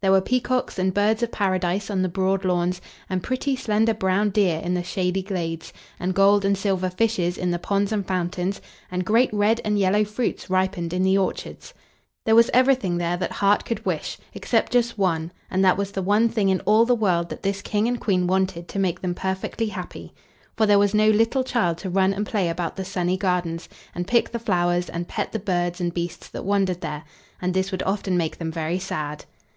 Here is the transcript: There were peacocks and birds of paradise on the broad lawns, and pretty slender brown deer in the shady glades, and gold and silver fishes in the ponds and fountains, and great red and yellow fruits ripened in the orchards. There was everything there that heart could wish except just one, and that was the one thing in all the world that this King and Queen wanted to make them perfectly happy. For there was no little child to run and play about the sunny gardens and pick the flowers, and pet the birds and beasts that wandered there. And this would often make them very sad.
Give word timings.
There 0.00 0.12
were 0.12 0.20
peacocks 0.20 0.78
and 0.78 0.94
birds 0.94 1.24
of 1.24 1.32
paradise 1.32 1.90
on 1.90 2.02
the 2.02 2.08
broad 2.08 2.44
lawns, 2.44 2.80
and 3.10 3.20
pretty 3.20 3.56
slender 3.56 3.94
brown 3.94 4.30
deer 4.30 4.60
in 4.60 4.74
the 4.74 4.84
shady 4.84 5.24
glades, 5.24 5.72
and 5.98 6.14
gold 6.14 6.44
and 6.44 6.56
silver 6.56 6.88
fishes 6.88 7.36
in 7.36 7.50
the 7.50 7.58
ponds 7.58 7.90
and 7.90 8.06
fountains, 8.06 8.60
and 8.92 9.04
great 9.04 9.30
red 9.34 9.60
and 9.64 9.76
yellow 9.76 10.04
fruits 10.04 10.48
ripened 10.48 10.92
in 10.92 11.02
the 11.02 11.18
orchards. 11.18 11.74
There 12.24 12.36
was 12.36 12.48
everything 12.54 12.98
there 12.98 13.16
that 13.16 13.32
heart 13.32 13.64
could 13.64 13.84
wish 13.84 14.18
except 14.34 14.70
just 14.70 14.98
one, 14.98 15.32
and 15.50 15.64
that 15.64 15.76
was 15.76 15.90
the 15.90 16.00
one 16.00 16.28
thing 16.28 16.48
in 16.48 16.60
all 16.60 16.84
the 16.84 16.94
world 16.94 17.28
that 17.30 17.42
this 17.42 17.60
King 17.60 17.88
and 17.88 18.00
Queen 18.00 18.28
wanted 18.28 18.68
to 18.68 18.78
make 18.78 19.00
them 19.00 19.16
perfectly 19.16 19.66
happy. 19.70 20.14
For 20.56 20.66
there 20.66 20.78
was 20.78 20.94
no 20.94 21.10
little 21.10 21.42
child 21.42 21.76
to 21.78 21.90
run 21.90 22.14
and 22.14 22.24
play 22.24 22.48
about 22.48 22.76
the 22.76 22.84
sunny 22.84 23.16
gardens 23.16 23.68
and 23.96 24.06
pick 24.06 24.30
the 24.30 24.38
flowers, 24.38 24.88
and 24.88 25.08
pet 25.08 25.32
the 25.32 25.40
birds 25.40 25.80
and 25.80 25.92
beasts 25.92 26.28
that 26.28 26.44
wandered 26.44 26.82
there. 26.82 27.02
And 27.42 27.52
this 27.52 27.72
would 27.72 27.82
often 27.82 28.16
make 28.16 28.38
them 28.38 28.52
very 28.52 28.78
sad. 28.78 29.24